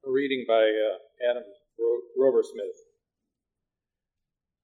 [0.00, 0.96] A reading by uh,
[1.28, 1.44] Adam
[2.16, 2.88] Robersmith.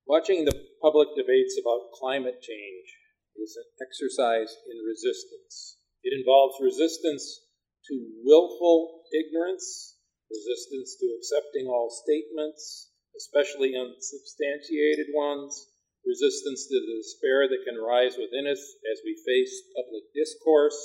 [0.09, 2.89] Watching the public debates about climate change
[3.37, 5.77] is an exercise in resistance.
[6.03, 7.45] It involves resistance
[7.85, 10.01] to willful ignorance,
[10.33, 15.69] resistance to accepting all statements, especially unsubstantiated ones,
[16.07, 20.81] resistance to the despair that can rise within us as we face public discourse,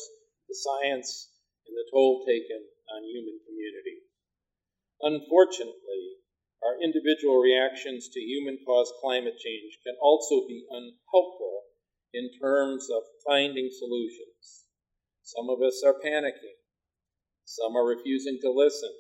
[0.52, 4.11] the science, and the toll taken on human community.
[5.04, 6.22] Unfortunately,
[6.62, 11.64] our individual reactions to human caused climate change can also be unhelpful
[12.14, 14.70] in terms of finding solutions.
[15.24, 16.62] Some of us are panicking,
[17.46, 18.92] some are refusing to listen,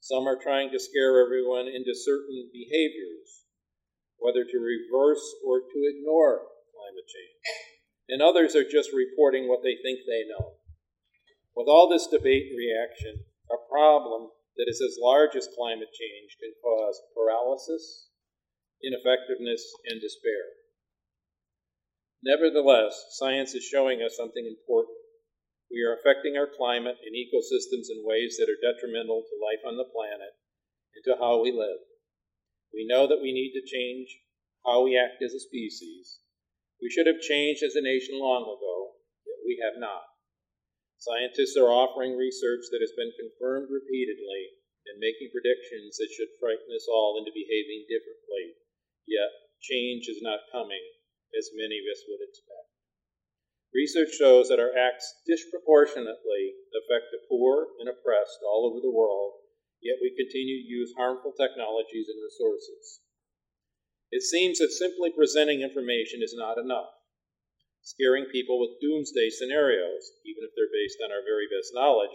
[0.00, 3.44] some are trying to scare everyone into certain behaviors,
[4.16, 7.44] whether to reverse or to ignore climate change.
[8.08, 10.56] And others are just reporting what they think they know.
[11.54, 16.34] With all this debate and reaction, a problem that is as large as climate change
[16.42, 18.10] can cause paralysis,
[18.82, 20.58] ineffectiveness, and despair.
[22.22, 24.98] Nevertheless, science is showing us something important.
[25.70, 29.78] We are affecting our climate and ecosystems in ways that are detrimental to life on
[29.78, 30.34] the planet
[30.96, 31.78] and to how we live.
[32.74, 34.10] We know that we need to change
[34.66, 36.18] how we act as a species.
[36.82, 40.07] We should have changed as a nation long ago, yet we have not.
[40.98, 44.58] Scientists are offering research that has been confirmed repeatedly
[44.90, 48.58] and making predictions that should frighten us all into behaving differently.
[49.06, 49.30] Yet,
[49.62, 50.82] change is not coming
[51.38, 52.74] as many of us would expect.
[53.70, 59.38] Research shows that our acts disproportionately affect the poor and oppressed all over the world,
[59.80, 63.06] yet we continue to use harmful technologies and resources.
[64.10, 66.97] It seems that simply presenting information is not enough
[67.88, 72.12] scaring people with doomsday scenarios, even if they're based on our very best knowledge,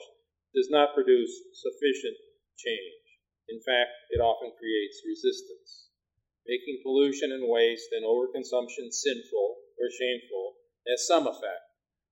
[0.54, 2.14] does not produce sufficient
[2.62, 3.02] change.
[3.50, 5.90] In fact, it often creates resistance.
[6.46, 11.66] Making pollution and waste and overconsumption sinful or shameful has some effect,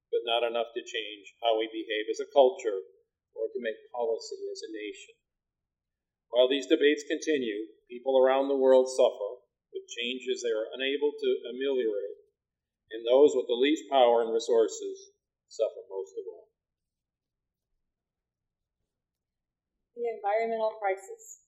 [0.09, 2.81] but not enough to change how we behave as a culture
[3.37, 5.13] or to make policy as a nation.
[6.33, 11.29] While these debates continue, people around the world suffer with changes they are unable to
[11.45, 12.20] ameliorate
[12.91, 15.15] and those with the least power and resources
[15.47, 16.47] suffer most of all.
[19.95, 21.47] The environmental crisis,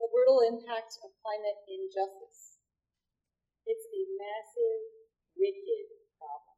[0.00, 2.60] the brutal impact of climate injustice.
[3.64, 4.82] It's a massive,
[5.36, 5.86] wicked
[6.20, 6.56] problem.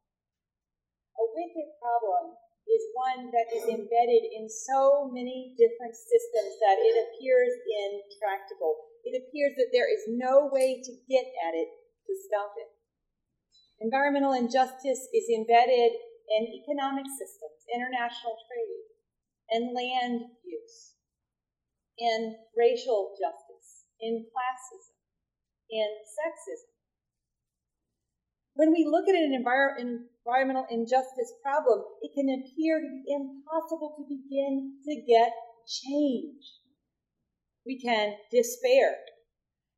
[1.15, 6.95] A wicked problem is one that is embedded in so many different systems that it
[7.07, 8.89] appears intractable.
[9.05, 11.69] It appears that there is no way to get at it
[12.09, 12.74] to stop it.
[13.79, 15.91] Environmental injustice is embedded
[16.29, 18.85] in economic systems, international trade,
[19.51, 20.95] and land use,
[21.97, 24.95] in racial justice, in classism,
[25.69, 26.71] in sexism.
[28.55, 33.93] When we look at an envir- environmental injustice problem, it can appear to be impossible
[33.97, 35.31] to begin to get
[35.67, 36.63] change.
[37.65, 38.95] We can despair,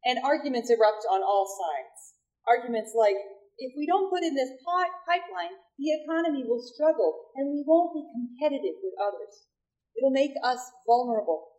[0.06, 2.14] and arguments erupt on all sides.
[2.48, 3.16] Arguments like,
[3.58, 8.06] if we don't put in this pipeline, the economy will struggle and we won't be
[8.06, 9.50] competitive with others.
[9.98, 11.58] It'll make us vulnerable.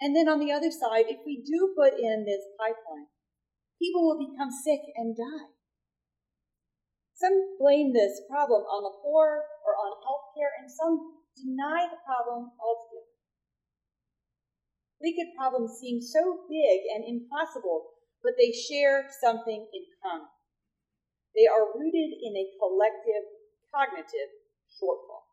[0.00, 3.06] And then on the other side, if we do put in this pipeline,
[3.80, 5.54] people will become sick and die.
[7.14, 12.52] Some blame this problem on the poor or on healthcare, and some deny the problem
[12.60, 13.16] altogether.
[15.00, 20.28] Wicked problems seem so big and impossible, but they share something in common.
[21.36, 23.28] They are rooted in a collective
[23.68, 24.30] cognitive
[24.72, 25.28] shortfall.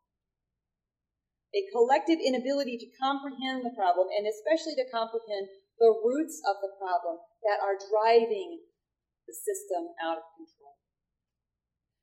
[1.55, 5.47] A collective inability to comprehend the problem, and especially to comprehend
[5.79, 8.67] the roots of the problem that are driving
[9.23, 10.75] the system out of control.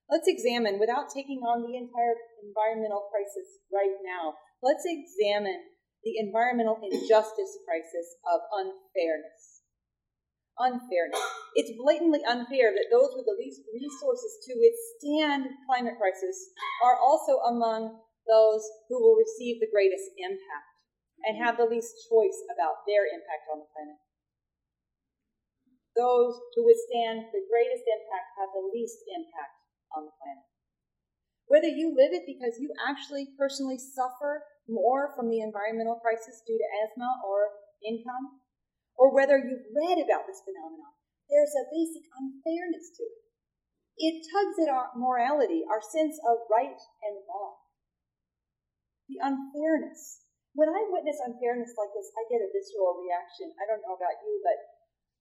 [0.08, 6.80] Let's examine, without taking on the entire environmental crisis right now, let's examine the environmental
[6.80, 9.49] injustice crisis of unfairness
[10.60, 11.24] unfairness.
[11.56, 16.36] It's blatantly unfair that those with the least resources to withstand climate crisis
[16.84, 17.98] are also among
[18.28, 20.76] those who will receive the greatest impact
[21.24, 23.98] and have the least choice about their impact on the planet.
[25.96, 29.56] Those who withstand the greatest impact have the least impact
[29.96, 30.46] on the planet.
[31.50, 36.56] Whether you live it because you actually personally suffer more from the environmental crisis due
[36.56, 37.50] to asthma or
[37.82, 38.39] income,
[39.00, 40.92] or whether you've read about this phenomenon,
[41.32, 43.24] there's a basic unfairness to it.
[43.96, 47.56] It tugs at our morality, our sense of right and wrong.
[49.08, 50.20] The unfairness
[50.54, 53.54] when I witness unfairness like this, I get a visceral reaction.
[53.54, 54.58] I don't know about you, but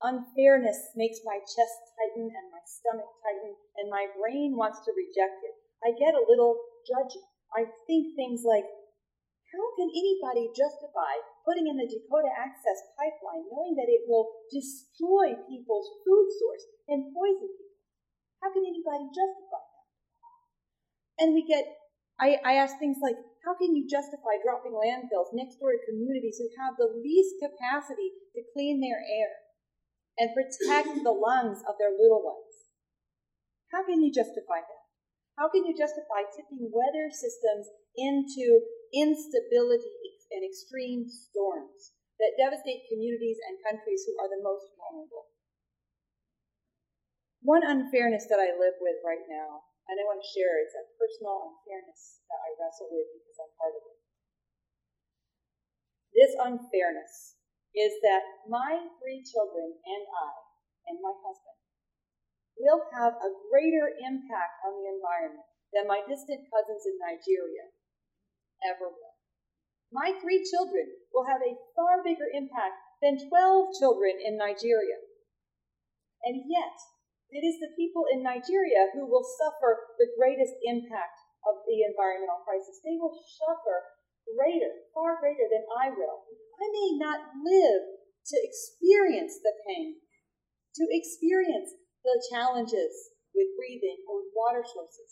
[0.01, 5.45] unfairness makes my chest tighten and my stomach tighten, and my brain wants to reject
[5.45, 5.55] it.
[5.85, 7.21] I get a little judgy.
[7.53, 8.65] I think things like,
[9.53, 11.13] how can anybody justify
[11.49, 17.09] putting in the Dakota Access Pipeline knowing that it will destroy people's food source and
[17.09, 17.81] poison people?
[18.45, 19.85] How can anybody justify that?
[21.25, 21.65] And we get,
[22.21, 26.37] I, I ask things like, how can you justify dropping landfills next door to communities
[26.37, 29.33] who have the least capacity to clean their air
[30.21, 32.69] and protect the lungs of their little ones?
[33.73, 34.83] How can you justify that?
[35.33, 38.61] How can you justify tipping weather systems into
[38.93, 39.98] instability
[40.29, 45.31] and extreme storms that devastate communities and countries who are the most vulnerable.
[47.41, 50.85] One unfairness that I live with right now, and I want to share, it's a
[50.99, 53.99] personal unfairness that I wrestle with because I'm part of it.
[56.11, 57.39] This unfairness
[57.71, 60.33] is that my three children and I
[60.91, 61.59] and my husband
[62.59, 67.71] will have a greater impact on the environment than my distant cousins in Nigeria
[68.67, 69.08] ever will.
[69.89, 75.01] My three children will have a far bigger impact than 12 children in Nigeria.
[76.23, 76.77] And yet,
[77.29, 82.41] it is the people in Nigeria who will suffer the greatest impact of the environmental
[82.45, 82.81] crisis.
[82.83, 86.25] They will suffer greater, far greater than I will.
[86.59, 87.81] I may not live
[88.29, 90.01] to experience the pain,
[90.75, 95.09] to experience the challenges with breathing or with water sources.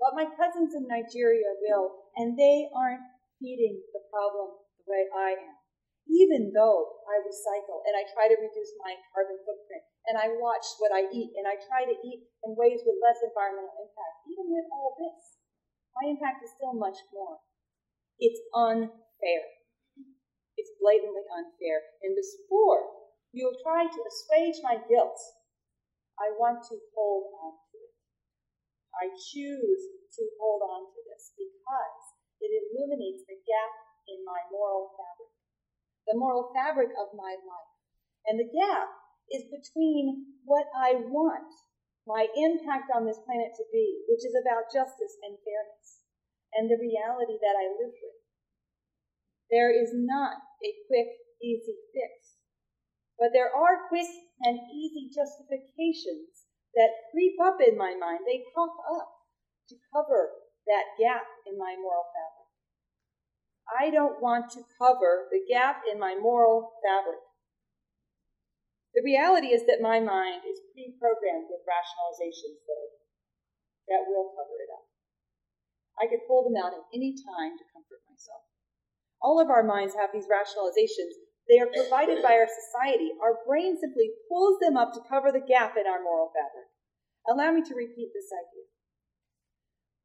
[0.00, 3.06] But my cousins in Nigeria will, and they aren't
[3.42, 5.58] feeding the problem the way I am.
[6.06, 10.66] Even though I recycle and I try to reduce my carbon footprint and I watch
[10.78, 14.50] what I eat and I try to eat in ways with less environmental impact, even
[14.50, 15.42] with all this,
[15.98, 17.42] my impact is still much more.
[18.18, 19.42] It's unfair.
[20.58, 21.82] It's blatantly unfair.
[22.02, 22.82] And before
[23.30, 25.18] you tried to assuage my guilt,
[26.18, 27.94] I want to hold on to it.
[28.92, 29.82] I choose
[30.18, 32.01] to hold on to this because
[32.42, 33.72] it illuminates the gap
[34.10, 35.32] in my moral fabric,
[36.10, 37.72] the moral fabric of my life.
[38.26, 38.90] And the gap
[39.30, 41.48] is between what I want
[42.06, 46.02] my impact on this planet to be, which is about justice and fairness,
[46.50, 48.20] and the reality that I live with.
[49.50, 52.42] There is not a quick, easy fix,
[53.18, 54.08] but there are quick
[54.42, 58.26] and easy justifications that creep up in my mind.
[58.26, 59.12] They pop up
[59.68, 62.42] to cover that gap in my moral fabric.
[63.66, 67.22] I don't want to cover the gap in my moral fabric.
[68.92, 73.00] The reality is that my mind is pre programmed with rationalizations, though,
[73.88, 74.84] that will cover it up.
[75.96, 78.44] I could pull them out at any time to comfort myself.
[79.22, 81.16] All of our minds have these rationalizations.
[81.48, 83.16] They are provided by our society.
[83.22, 86.68] Our brain simply pulls them up to cover the gap in our moral fabric.
[87.24, 88.66] Allow me to repeat this idea.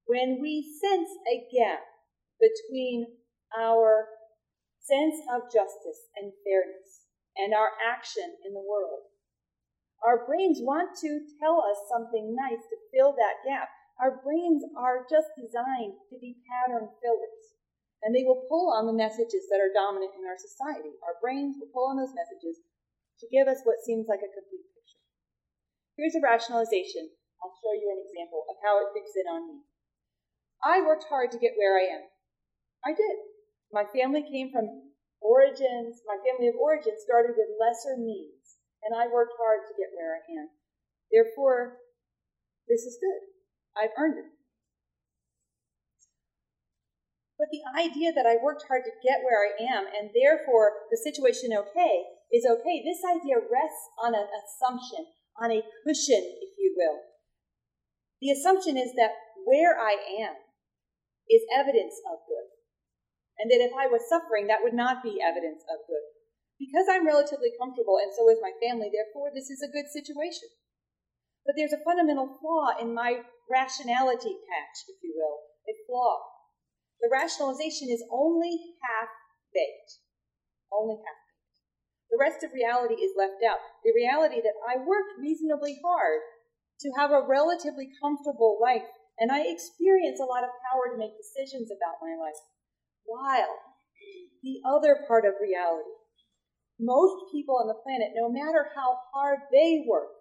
[0.07, 1.83] When we sense a gap
[2.39, 3.19] between
[3.51, 4.07] our
[4.79, 9.03] sense of justice and fairness and our action in the world,
[10.07, 13.67] our brains want to tell us something nice to fill that gap.
[13.99, 17.43] Our brains are just designed to be pattern fillers,
[17.99, 20.95] and they will pull on the messages that are dominant in our society.
[21.03, 22.63] Our brains will pull on those messages
[23.19, 25.03] to give us what seems like a complete picture.
[25.99, 27.11] Here's a rationalization.
[27.43, 29.57] I'll show you an example of how it fits in on me.
[30.63, 32.03] I worked hard to get where I am.
[32.85, 33.17] I did.
[33.71, 39.11] My family came from origins, my family of origin started with lesser means, and I
[39.11, 40.47] worked hard to get where I am.
[41.11, 41.83] Therefore,
[42.67, 43.21] this is good.
[43.75, 44.29] I've earned it.
[47.37, 50.97] But the idea that I worked hard to get where I am, and therefore the
[50.97, 55.05] situation okay, is okay, this idea rests on an assumption,
[55.37, 56.97] on a cushion, if you will.
[58.21, 59.11] The assumption is that
[59.45, 59.95] where I
[60.25, 60.33] am
[61.29, 62.47] is evidence of good.
[63.37, 66.05] And that if I was suffering, that would not be evidence of good.
[66.57, 70.49] Because I'm relatively comfortable, and so is my family, therefore, this is a good situation.
[71.45, 75.37] But there's a fundamental flaw in my rationality patch, if you will,
[75.69, 76.17] a flaw.
[76.99, 79.13] The rationalization is only half
[79.53, 80.01] baked.
[80.73, 81.27] Only half baked.
[82.09, 83.61] The rest of reality is left out.
[83.85, 86.25] The reality that I worked reasonably hard
[86.81, 91.17] to have a relatively comfortable life and I experience a lot of power to make
[91.17, 92.37] decisions about my life.
[93.05, 93.57] While
[94.43, 95.97] the other part of reality,
[96.77, 100.13] most people on the planet, no matter how hard they work,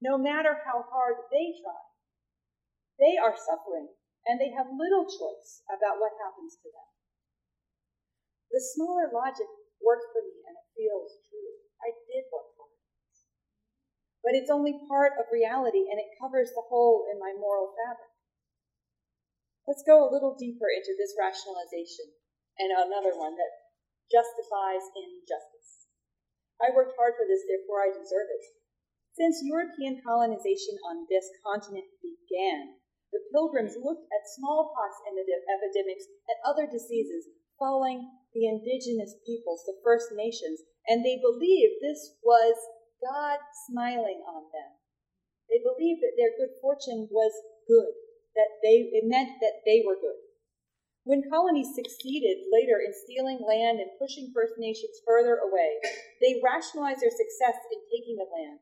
[0.00, 1.84] no matter how hard they try,
[3.00, 3.88] they are suffering
[4.28, 6.88] and they have little choice about what happens to them.
[8.52, 9.48] The smaller logic
[9.80, 11.52] worked for me and it feels true.
[11.80, 12.70] I did work it.
[14.20, 18.09] But it's only part of reality and it covers the hole in my moral fabric.
[19.68, 22.16] Let's go a little deeper into this rationalization
[22.58, 23.52] and another one that
[24.10, 25.88] justifies injustice.
[26.60, 28.44] I worked hard for this, therefore I deserve it.
[29.16, 32.80] Since European colonization on this continent began,
[33.12, 37.26] the pilgrims looked at smallpox epidemics and other diseases
[37.58, 42.54] falling the indigenous peoples, the First Nations, and they believed this was
[43.02, 43.38] God
[43.68, 44.70] smiling on them.
[45.50, 47.34] They believed that their good fortune was
[47.66, 47.94] good,
[48.36, 50.20] that they, it meant that they were good.
[51.08, 55.80] When colonies succeeded later in stealing land and pushing First Nations further away,
[56.20, 58.60] they rationalized their success in taking the land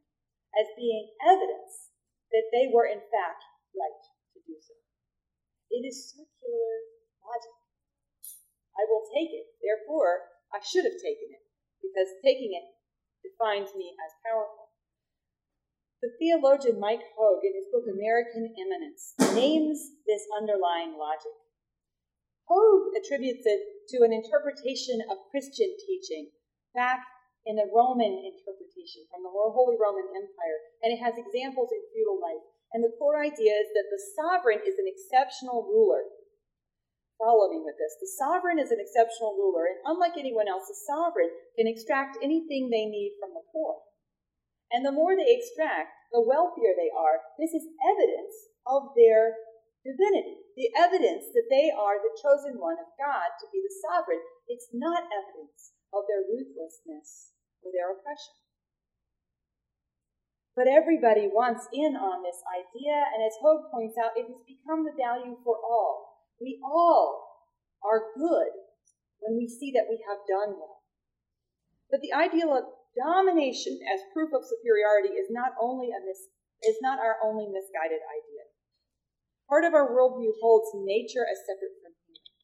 [0.55, 1.93] as being evidence
[2.31, 3.43] that they were in fact
[3.75, 4.75] right to do so.
[5.75, 6.73] It is circular
[7.21, 7.57] logic.
[8.79, 11.43] I will take it, therefore, I should have taken it,
[11.83, 12.67] because taking it
[13.27, 14.68] defines me as powerful.
[16.01, 21.35] The theologian Mike Hogue, in his book American Immanence, names this underlying logic.
[22.47, 26.31] Hogue attributes it to an interpretation of Christian teaching
[26.75, 27.03] back
[27.45, 32.23] in the Roman interpretation from the Holy Roman Empire, and it has examples in feudal
[32.23, 32.47] life.
[32.71, 36.05] And the core idea is that the sovereign is an exceptional ruler
[37.19, 37.99] Follow me with this.
[37.99, 42.71] The sovereign is an exceptional ruler, and unlike anyone else, the sovereign can extract anything
[42.71, 43.83] they need from the poor.
[44.73, 47.25] And the more they extract, the wealthier they are.
[47.41, 48.37] This is evidence
[48.69, 49.37] of their
[49.85, 54.21] divinity, the evidence that they are the chosen one of God to be the sovereign.
[54.49, 57.33] It's not evidence of their ruthlessness
[57.65, 58.37] or their oppression.
[60.53, 64.83] But everybody wants in on this idea, and as Hogue points out, it has become
[64.83, 66.27] the value for all.
[66.43, 67.25] We all
[67.87, 68.53] are good
[69.23, 70.83] when we see that we have done well.
[71.91, 76.33] But the ideal of domination as proof of superiority is not only a mis-
[76.65, 78.45] is not our only misguided idea.
[79.49, 82.35] Part of our worldview holds nature as separate from human.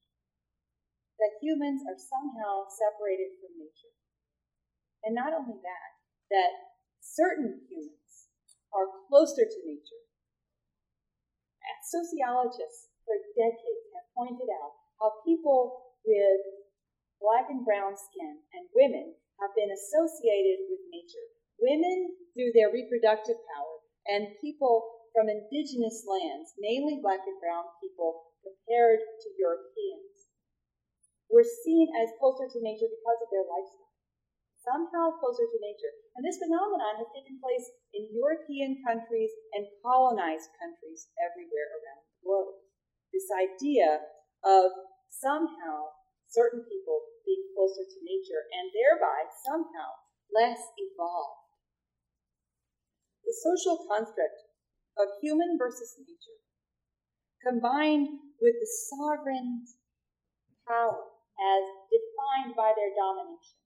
[1.21, 3.95] That humans are somehow separated from nature.
[5.05, 5.91] And not only that,
[6.31, 6.53] that
[7.01, 8.31] certain humans
[8.73, 10.05] are closer to nature.
[11.85, 16.41] Sociologists for decades have pointed out how people with
[17.21, 21.27] black and brown skin and women have been associated with nature.
[21.59, 23.77] Women through their reproductive power,
[24.11, 30.29] and people from indigenous lands, mainly black and brown people, compared to Europeans,
[31.31, 33.95] were seen as closer to nature because of their lifestyle.
[34.61, 35.93] Somehow closer to nature.
[36.17, 42.17] And this phenomenon has taken place in European countries and colonized countries everywhere around the
[42.25, 42.65] globe
[43.15, 44.03] this idea
[44.43, 44.75] of
[45.07, 45.95] somehow
[46.27, 49.91] certain people being closer to nature and thereby somehow
[50.33, 51.45] less evolved.
[53.25, 54.45] The social construct
[55.01, 56.39] of human versus nature,
[57.43, 58.09] combined
[58.41, 59.77] with the sovereign's
[60.69, 63.59] power as defined by their domination,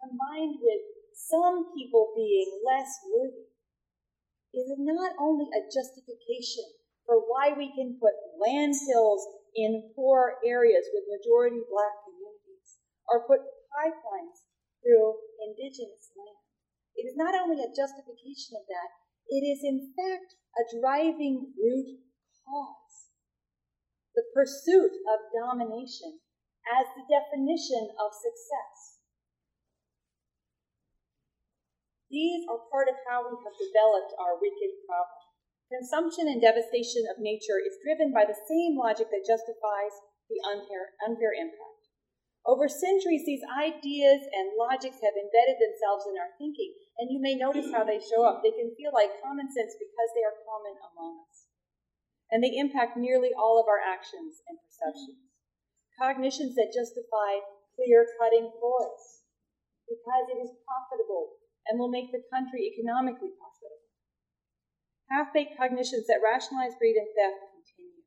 [0.00, 3.50] combined with some people being less worthy,
[4.54, 6.64] is not only a justification
[7.04, 9.24] for why we can put landfills
[9.56, 12.07] in poor areas with majority black
[13.08, 13.40] or put
[13.72, 14.48] pipelines
[14.84, 16.38] through indigenous land.
[16.94, 18.90] It is not only a justification of that,
[19.28, 22.00] it is in fact a driving root
[22.44, 23.12] cause.
[24.16, 26.20] The pursuit of domination
[26.66, 28.98] as the definition of success.
[32.10, 35.28] These are part of how we have developed our wicked problem.
[35.68, 39.92] Consumption and devastation of nature is driven by the same logic that justifies
[40.32, 41.77] the unfair, unfair impact.
[42.46, 47.36] Over centuries, these ideas and logics have embedded themselves in our thinking, and you may
[47.36, 48.40] notice how they show up.
[48.40, 51.50] They can feel like common sense because they are common among us.
[52.32, 55.28] And they impact nearly all of our actions and perceptions.
[56.00, 57.44] Cognitions that justify
[57.76, 59.28] clear cutting forests
[59.88, 63.48] because it is profitable and will make the country economically profitable
[65.10, 68.04] half baked cognitions that rationalize greed and theft continue.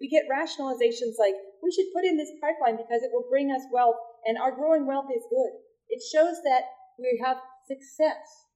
[0.00, 3.62] We get rationalizations like, we should put in this pipeline because it will bring us
[3.70, 5.52] wealth, and our growing wealth is good.
[5.88, 6.66] It shows that
[6.98, 7.38] we have
[7.70, 8.50] success.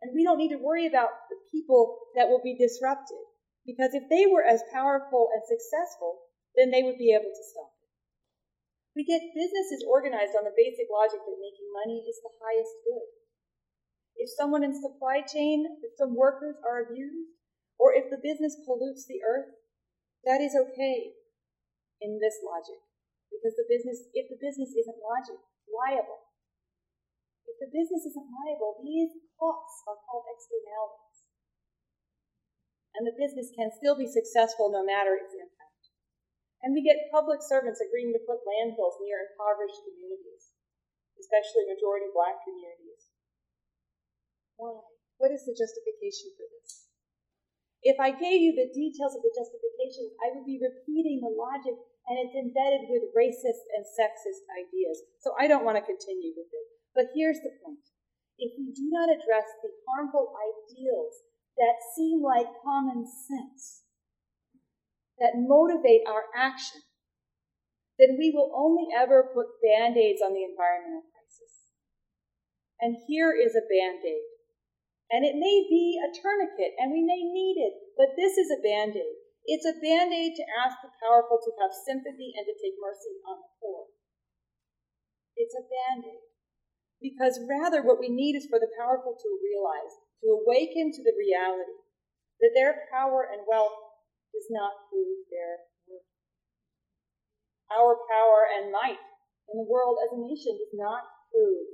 [0.00, 3.22] And we don't need to worry about the people that will be disrupted.
[3.62, 6.26] Because if they were as powerful and successful,
[6.58, 7.90] then they would be able to stop it.
[8.98, 13.22] We get businesses organized on the basic logic that making money is the highest good
[14.22, 17.34] if someone in supply chain, if some workers are abused,
[17.78, 19.50] or if the business pollutes the earth,
[20.24, 21.12] that is okay
[22.02, 22.82] in this logic
[23.32, 25.40] because the business, if the business isn't logic,
[25.70, 26.28] liable,
[27.48, 31.26] if the business isn't liable, these costs are called externalities.
[32.92, 35.82] And the business can still be successful no matter its impact.
[36.60, 40.54] And we get public servants agreeing to put landfills near impoverished communities,
[41.18, 43.10] especially majority black communities.
[44.60, 44.78] Why?
[45.18, 46.86] What is the justification for this?
[47.82, 51.74] If I gave you the details of the justifications, I would be repeating the logic
[52.08, 55.02] and it's embedded with racist and sexist ideas.
[55.22, 56.66] So I don't want to continue with it.
[56.94, 57.86] But here's the point.
[58.38, 61.14] If we do not address the harmful ideals
[61.56, 63.86] that seem like common sense,
[65.22, 66.82] that motivate our action,
[68.00, 71.70] then we will only ever put band aids on the environmental crisis.
[72.82, 74.26] And here is a band aid.
[75.12, 78.64] And it may be a tourniquet, and we may need it, but this is a
[78.64, 79.21] band aid.
[79.44, 83.18] It's a band aid to ask the powerful to have sympathy and to take mercy
[83.26, 83.90] on the poor.
[85.34, 86.26] It's a band aid.
[87.02, 89.90] Because rather, what we need is for the powerful to realize,
[90.22, 91.82] to awaken to the reality
[92.38, 93.74] that their power and wealth
[94.30, 96.06] does not prove their worth.
[97.74, 99.02] Our power and might
[99.50, 101.02] in the world as a nation does not
[101.34, 101.66] prove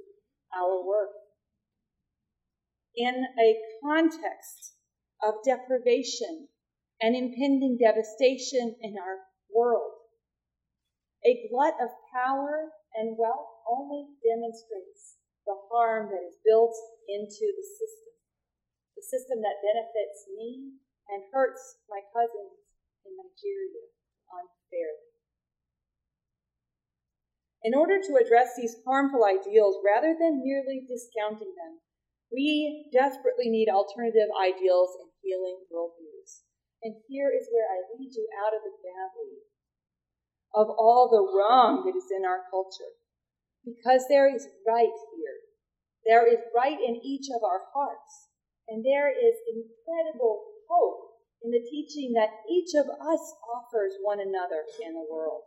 [0.56, 1.12] our worth
[2.96, 3.48] in a
[3.84, 4.74] context
[5.22, 6.48] of deprivation
[7.00, 9.92] and impending devastation in our world.
[11.24, 16.74] A glut of power and wealth only demonstrates the harm that is built
[17.06, 18.14] into the system,
[18.96, 20.78] the system that benefits me
[21.08, 22.58] and hurts my cousins
[23.06, 23.92] in Nigeria
[24.30, 25.08] unfairly.
[27.62, 31.80] In order to address these harmful ideals, rather than merely discounting them,
[32.32, 36.07] we desperately need alternative ideals and healing worldviews.
[36.82, 39.42] And here is where I lead you out of the valley
[40.54, 42.94] of all the wrong that is in our culture.
[43.66, 45.36] Because there is right here.
[46.06, 48.30] There is right in each of our hearts.
[48.68, 51.08] And there is incredible hope
[51.42, 55.42] in the teaching that each of us offers one another in the world.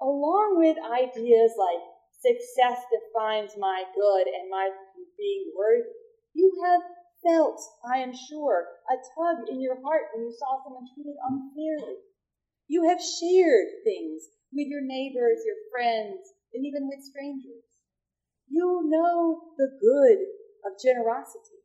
[0.00, 1.82] Along with ideas like
[2.20, 4.70] success defines my good and my
[5.16, 5.92] being worthy.
[6.32, 6.80] You have
[7.22, 12.00] felt, I am sure, a tug in your heart when you saw someone treated unfairly.
[12.66, 17.66] You have shared things with your neighbors, your friends, and even with strangers.
[18.48, 20.18] You know the good
[20.66, 21.62] of generosity.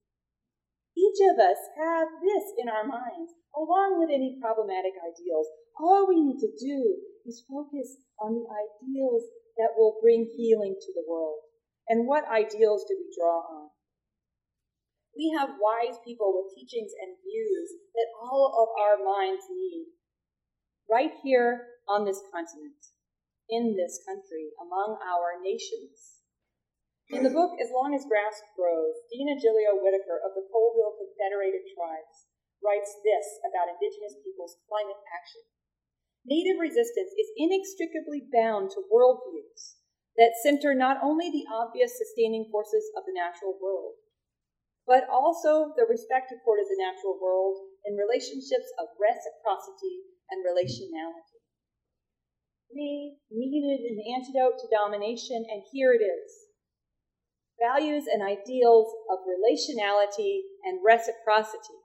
[0.95, 5.47] Each of us have this in our minds, along with any problematic ideals.
[5.79, 9.23] All we need to do is focus on the ideals
[9.57, 11.39] that will bring healing to the world.
[11.87, 13.69] And what ideals do we draw on?
[15.15, 19.95] We have wise people with teachings and views that all of our minds need.
[20.91, 22.91] Right here on this continent,
[23.47, 26.19] in this country, among our nations.
[27.09, 32.27] In the book As Long as Grass Grows, Dina Gilio-Whitaker of the Colville Confederated Tribes
[32.59, 35.45] writes this about Indigenous peoples' climate action.
[36.25, 39.77] Native resistance is inextricably bound to worldviews
[40.17, 44.01] that center not only the obvious sustaining forces of the natural world,
[44.85, 51.41] but also the respect accorded the natural world in relationships of reciprocity and relationality.
[52.73, 56.29] We needed an antidote to domination, and here it is.
[57.57, 61.79] Values and ideals of relationality and reciprocity.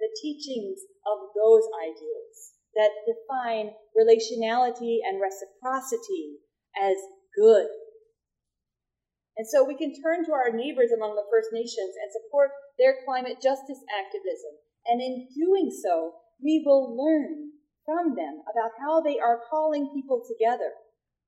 [0.00, 6.40] The teachings of those ideals that define relationality and reciprocity
[6.74, 6.96] as
[7.36, 7.68] good.
[9.40, 13.00] And so we can turn to our neighbors among the First Nations and support their
[13.08, 14.52] climate justice activism.
[14.84, 17.56] And in doing so, we will learn
[17.88, 20.76] from them about how they are calling people together,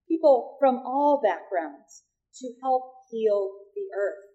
[0.05, 2.05] people from all backgrounds,
[2.37, 4.29] to help heal the earth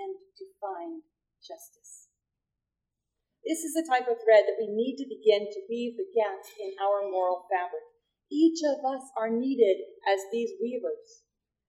[0.00, 1.04] and to find
[1.44, 2.08] justice.
[3.44, 6.48] This is the type of thread that we need to begin to weave the gaps
[6.56, 7.84] in our moral fabric.
[8.32, 11.27] Each of us are needed as these weavers,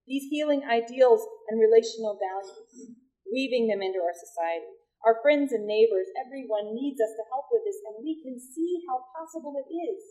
[0.10, 1.22] these healing ideals
[1.54, 2.98] and relational values,
[3.30, 4.74] weaving them into our society.
[5.06, 8.82] Our friends and neighbors, everyone needs us to help with this, and we can see
[8.90, 10.02] how possible it is.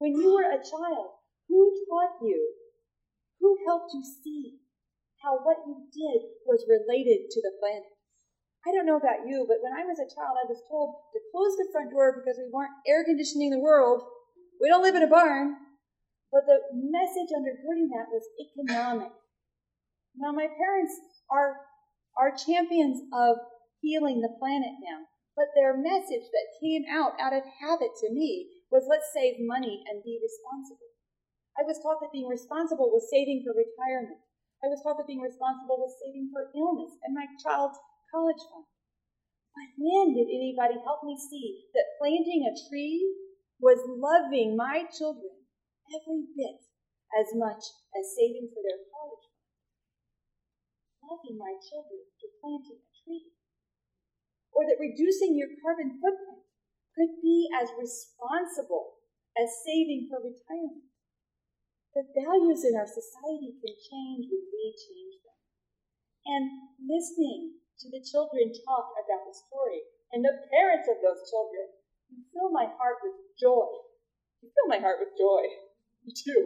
[0.00, 2.40] When you were a child, who taught you?
[3.38, 4.64] Who helped you see
[5.20, 7.92] how what you did was related to the planet?
[8.64, 11.20] I don't know about you, but when I was a child, I was told to
[11.28, 14.00] close the front door because we weren't air conditioning the world.
[14.56, 15.60] We don't live in a barn.
[16.32, 19.12] But the message undergirding that was economic.
[20.16, 20.94] Now, my parents
[21.30, 21.66] are,
[22.16, 23.36] are champions of
[23.82, 28.62] healing the planet now, but their message that came out out of habit to me
[28.70, 30.94] was let's save money and be responsible.
[31.58, 34.22] I was taught that being responsible was saving for retirement.
[34.62, 37.78] I was taught that being responsible was saving for illness and my child's
[38.10, 38.66] college fund.
[39.54, 43.02] But when did anybody help me see that planting a tree
[43.60, 45.46] was loving my children
[45.94, 46.58] every bit
[47.14, 47.62] as much
[47.94, 49.23] as saving for their college
[51.04, 51.36] fund?
[51.36, 53.32] My children to planting a tree.
[54.52, 56.46] Or that reducing your carbon footprint
[56.94, 59.02] could be as responsible
[59.34, 60.86] as saving for retirement.
[61.94, 65.38] The values in our society can change when we change them.
[66.26, 66.44] And
[66.82, 69.82] listening to the children talk about the story
[70.14, 71.66] and the parents of those children,
[72.10, 73.66] you fill my heart with joy.
[74.42, 75.44] You fill my heart with joy.
[76.14, 76.42] Too.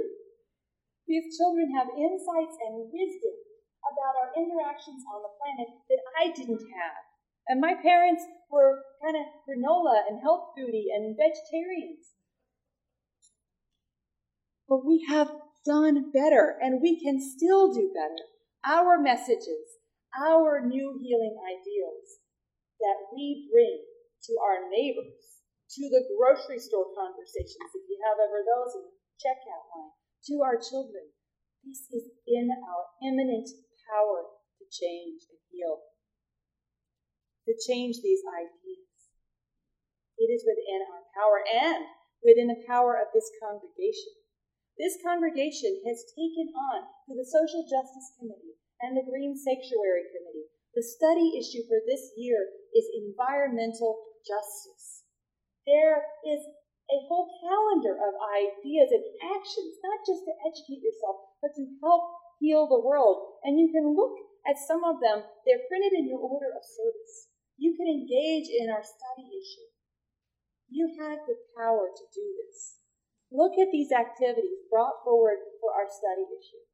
[1.08, 3.47] These children have insights and wisdom
[3.92, 7.02] about our interactions on the planet that I didn't have.
[7.48, 12.12] And my parents were kind of granola and health foodie and vegetarians.
[14.68, 15.32] But we have
[15.64, 18.24] done better, and we can still do better.
[18.68, 19.80] Our messages,
[20.12, 22.20] our new healing ideals
[22.80, 23.80] that we bring
[24.28, 25.40] to our neighbors,
[25.76, 29.92] to the grocery store conversations, if you have ever those in the checkout line,
[30.28, 31.12] to our children.
[31.64, 33.48] This is in our imminent
[33.88, 34.28] power
[34.60, 35.88] to change and heal
[37.48, 38.92] to change these ideas.
[40.20, 41.88] It is within our power and
[42.20, 44.12] within the power of this congregation.
[44.76, 50.52] This congregation has taken on through the Social Justice Committee and the Green Sanctuary Committee.
[50.76, 53.96] The study issue for this year is environmental
[54.28, 55.08] justice.
[55.64, 56.44] There is
[56.92, 62.04] a whole calendar of ideas and actions, not just to educate yourself, but to help
[62.38, 63.42] heal the world.
[63.44, 64.16] And you can look
[64.48, 67.28] at some of them, they're printed in your order of service.
[67.58, 69.68] You can engage in our study issue.
[70.70, 72.80] You have the power to do this.
[73.28, 76.64] Look at these activities brought forward for our study issue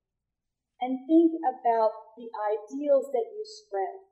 [0.81, 4.07] and think about the ideals that you spread.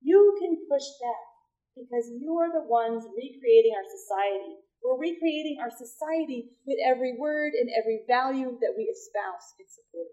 [0.00, 1.28] You can push back
[1.76, 4.64] because you are the ones recreating our society.
[4.82, 10.08] We're recreating our society with every word and every value that we espouse and support.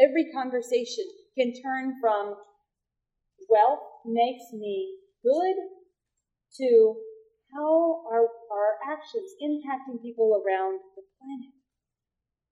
[0.00, 1.04] Every conversation
[1.36, 2.36] can turn from
[3.50, 5.56] wealth makes me good
[6.56, 6.96] to
[7.52, 11.52] how are our actions impacting people around the planet.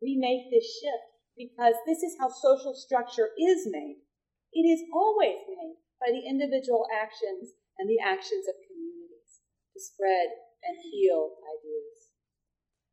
[0.00, 4.00] We make this shift because this is how social structure is made.
[4.52, 10.28] It is always made by the individual actions and the actions of communities to spread
[10.64, 12.12] and heal ideas.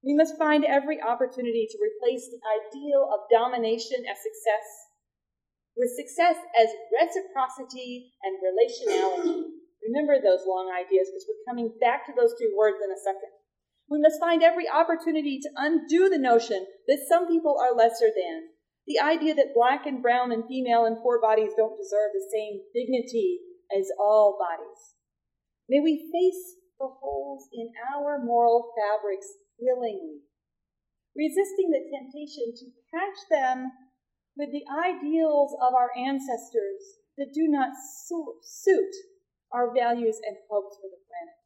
[0.03, 4.67] We must find every opportunity to replace the ideal of domination as success
[5.75, 9.49] with success as reciprocity and relationality.
[9.81, 13.33] Remember those long ideas because we're coming back to those two words in a second.
[13.89, 18.53] We must find every opportunity to undo the notion that some people are lesser than.
[18.87, 22.61] The idea that black and brown and female and poor bodies don't deserve the same
[22.73, 23.39] dignity
[23.75, 24.95] as all bodies.
[25.67, 30.19] May we face the holes in our moral fabrics willingly,
[31.15, 33.71] resisting the temptation to patch them
[34.35, 37.71] with the ideals of our ancestors that do not
[38.43, 38.91] suit
[39.55, 41.39] our values and hopes for the planet.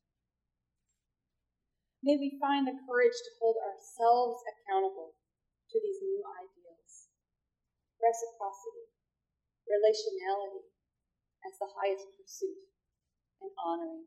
[2.02, 5.14] May we find the courage to hold ourselves accountable
[5.70, 7.14] to these new ideals
[8.02, 8.90] reciprocity,
[9.70, 10.70] relationality
[11.46, 12.70] as the highest pursuit,
[13.42, 14.06] and honoring